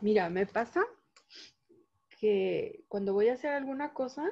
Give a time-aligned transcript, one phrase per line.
[0.00, 0.84] Mira, me pasa
[2.18, 4.30] que cuando voy a hacer alguna cosa,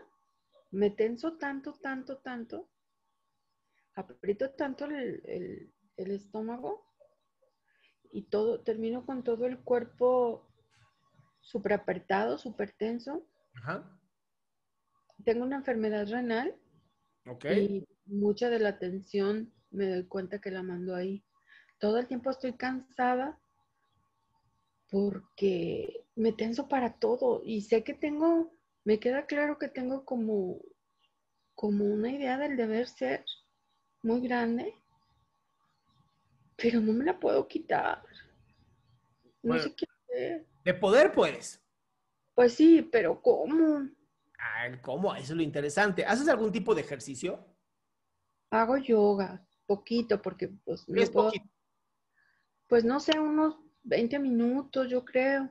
[0.70, 2.68] me tenso tanto, tanto, tanto,
[3.94, 6.84] aprieto tanto el, estómago
[8.12, 10.48] y todo, termino con todo el cuerpo
[11.40, 13.26] súper apretado, súper tenso.
[13.54, 13.98] Ajá.
[15.24, 16.54] Tengo una enfermedad renal.
[17.26, 17.44] Ok.
[17.44, 21.24] Y mucha de la tensión me doy cuenta que la mando ahí.
[21.78, 23.40] Todo el tiempo estoy cansada
[24.94, 28.52] porque me tenso para todo y sé que tengo,
[28.84, 30.60] me queda claro que tengo como,
[31.56, 33.24] como una idea del deber ser
[34.04, 34.72] muy grande,
[36.54, 38.04] pero no me la puedo quitar.
[39.42, 40.46] No sé qué hacer.
[40.64, 41.60] De poder, pues.
[42.36, 43.88] Pues sí, pero ¿cómo?
[44.38, 45.12] Ah, ¿cómo?
[45.16, 46.04] Eso es lo interesante.
[46.04, 47.44] ¿Haces algún tipo de ejercicio?
[48.48, 51.32] Hago yoga, poquito, porque pues no puedo,
[52.68, 55.50] Pues no sé, unos 20 minutos, yo creo.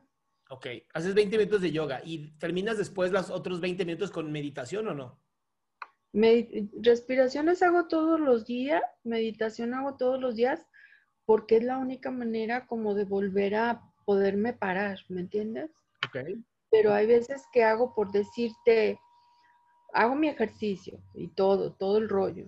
[0.50, 4.88] Ok, haces 20 minutos de yoga y terminas después los otros 20 minutos con meditación
[4.88, 5.20] o no?
[6.80, 10.64] respiraciones hago todos los días, meditación hago todos los días,
[11.26, 15.72] porque es la única manera como de volver a poderme parar, ¿me entiendes?
[16.06, 16.17] Ok.
[16.70, 19.00] Pero hay veces que hago por decirte,
[19.94, 22.45] hago mi ejercicio y todo, todo el rollo.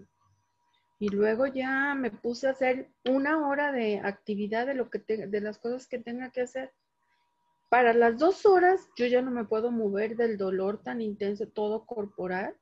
[1.06, 5.40] Y luego ya me puse a hacer una hora de actividad de, lo que de
[5.40, 6.74] las cosas que tenga que hacer.
[7.70, 11.86] Para las dos horas yo ya no me puedo mover del dolor tan intenso, todo
[11.86, 12.58] corporal.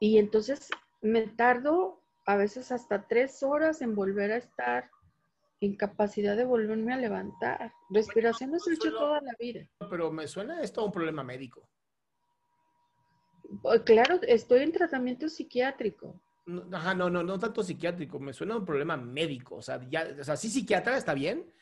[0.00, 0.68] Y entonces
[1.00, 4.90] me tardo a veces hasta tres horas en volver a estar
[5.60, 7.72] en capacidad de volverme a levantar.
[7.90, 9.64] Respiración es hecho toda la vida.
[9.88, 11.68] Pero me suena esto a un problema médico.
[13.62, 16.20] Pues claro, estoy en tratamiento psiquiátrico.
[16.72, 19.56] Ajá, no, no, no tanto psiquiátrico, me suena a un problema médico.
[19.56, 21.52] O sea, ya, o sea, sí psiquiatra está bien,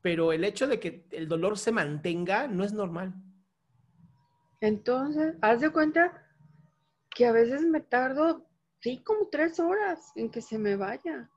[0.00, 3.14] pero el hecho de que el dolor se mantenga no es normal.
[4.60, 6.26] Entonces, haz de cuenta
[7.14, 8.48] que a veces me tardo,
[8.80, 11.30] sí, como tres horas en que se me vaya.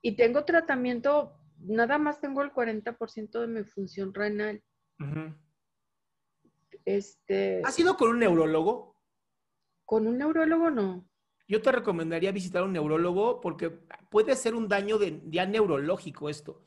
[0.00, 4.62] Y tengo tratamiento, nada más tengo el 40% de mi función renal.
[6.84, 7.60] Este.
[7.64, 8.94] ¿Has ido con un neurólogo?
[9.84, 11.08] Con un neurólogo no
[11.48, 13.70] yo te recomendaría visitar a un neurólogo porque
[14.10, 16.62] puede ser un daño de, ya neurológico esto.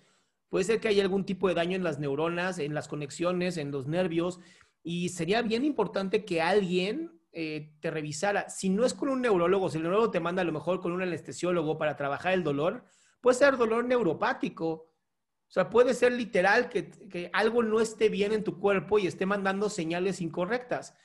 [0.49, 3.71] Puede ser que haya algún tipo de daño en las neuronas, en las conexiones, en
[3.71, 4.39] los nervios,
[4.81, 8.49] y sería bien importante que alguien eh, te revisara.
[8.49, 10.93] Si no es con un neurólogo, si el neurólogo te manda a lo mejor con
[10.93, 12.85] un anestesiólogo para trabajar el dolor,
[13.21, 14.69] puede ser dolor neuropático.
[14.69, 19.07] O sea, puede ser literal que, que algo no esté bien en tu cuerpo y
[19.07, 20.95] esté mandando señales incorrectas.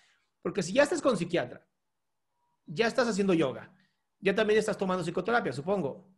[0.42, 1.66] Porque si ya estás con psiquiatra,
[2.66, 3.72] ya estás haciendo yoga.
[4.20, 6.08] Ya también estás tomando psicoterapia, supongo.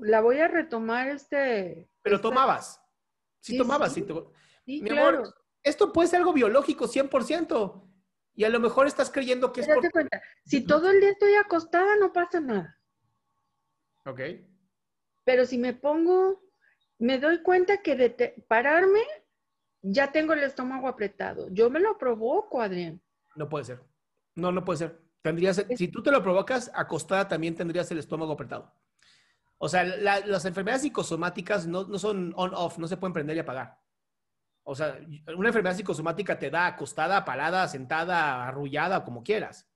[0.00, 1.90] La voy a retomar este...
[2.02, 2.80] Pero tomabas.
[3.40, 3.92] Sí, tomabas.
[3.92, 4.06] Sí.
[4.64, 7.82] Mi amor, esto puede ser algo biológico, 100%.
[8.34, 9.66] Y a lo mejor estás creyendo que es...
[9.66, 9.90] Por...
[9.90, 12.80] cuenta, si todo el día estoy acostada, no pasa nada.
[14.04, 14.20] Ok.
[15.24, 16.42] Pero si me pongo,
[16.98, 19.02] me doy cuenta que de pararme,
[19.82, 21.48] ya tengo el estómago apretado.
[21.50, 23.02] Yo me lo provoco, Adrián.
[23.34, 23.80] No puede ser.
[24.36, 25.02] No, no puede ser.
[25.22, 28.72] Tendrías, si tú te lo provocas, acostada también tendrías el estómago apretado.
[29.58, 33.80] O sea, las enfermedades psicosomáticas no, no son on-off, no se pueden prender y apagar.
[34.62, 35.00] O sea,
[35.36, 39.68] una enfermedad psicosomática te da acostada, parada, sentada, arrullada, como quieras.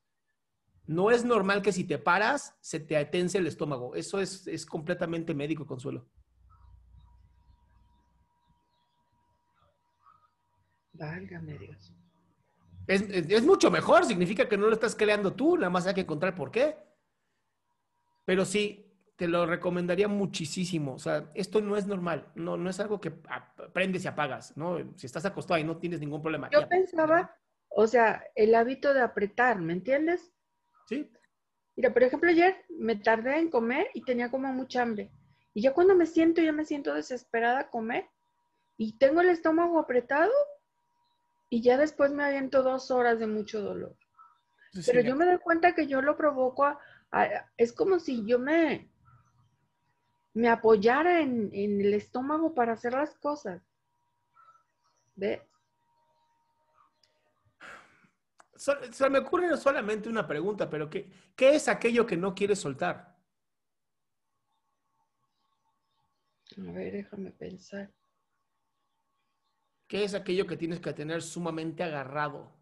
[0.87, 3.95] No es normal que si te paras, se te atense el estómago.
[3.95, 6.07] Eso es, es completamente médico, Consuelo.
[10.93, 11.95] Válgame Dios.
[12.91, 16.35] Es, mucho mejor, significa que no lo estás creando tú, nada más hay que encontrar
[16.35, 16.77] por qué.
[18.25, 20.95] Pero sí, te lo recomendaría muchísimo.
[20.95, 24.93] O sea, esto no es normal, no, no es algo que aprendes y apagas, ¿no?
[24.97, 26.51] Si estás acostado y no tienes ningún problema.
[26.51, 27.37] Yo pensaba,
[27.69, 30.33] o sea, el hábito de apretar, ¿me entiendes?
[30.89, 31.09] Sí.
[31.77, 35.13] Mira, por ejemplo, ayer me tardé en comer y tenía como mucha hambre.
[35.55, 38.09] Y ya cuando me siento, ya me siento desesperada a comer
[38.77, 40.33] y tengo el estómago apretado,
[41.51, 43.97] y ya después me aviento dos horas de mucho dolor.
[44.87, 46.79] Pero yo me doy cuenta que yo lo provoco, a,
[47.57, 48.89] es como si yo me,
[50.33, 53.61] me apoyara en, el estómago para hacer las cosas.
[55.17, 55.41] ¿Ves?
[58.55, 63.19] Se me ocurre solamente una pregunta, pero ¿qué, ¿qué es aquello que no quieres soltar?
[66.57, 67.91] A ver, déjame pensar.
[69.91, 72.53] ¿Qué es aquello que tienes que tener sumamente agarrado,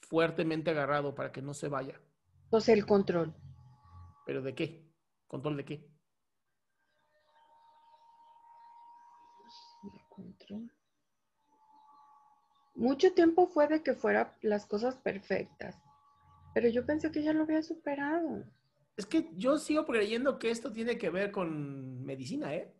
[0.00, 2.00] fuertemente agarrado para que no se vaya?
[2.48, 3.34] Pues el control.
[4.24, 4.90] ¿Pero de qué?
[5.26, 5.74] ¿Control de qué?
[9.84, 10.72] El control.
[12.74, 15.78] Mucho tiempo fue de que fueran las cosas perfectas,
[16.54, 18.44] pero yo pensé que ya lo había superado.
[18.96, 22.74] Es que yo sigo creyendo que esto tiene que ver con medicina, ¿eh?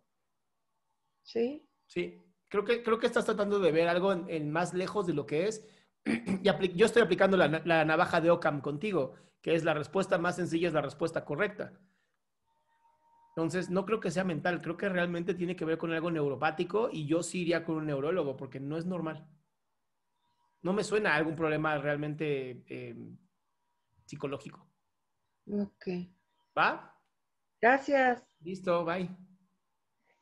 [1.25, 1.63] Sí.
[1.87, 5.27] Sí, creo que, creo que estás tratando de ver algo en, más lejos de lo
[5.27, 5.67] que es.
[6.43, 10.37] Y yo estoy aplicando la, la navaja de Ockham contigo, que es la respuesta más
[10.37, 11.73] sencilla, es la respuesta correcta.
[13.39, 16.89] Entonces, no creo que sea mental, creo que realmente tiene que ver con algo neuropático
[16.93, 19.29] y yo sí iría con un neurólogo porque no es normal.
[20.61, 22.97] No me suena a algún problema realmente eh,
[24.07, 24.69] psicológico.
[25.47, 25.87] Ok.
[26.59, 27.01] ¿Va?
[27.61, 28.25] Gracias.
[28.41, 29.28] Listo, bye.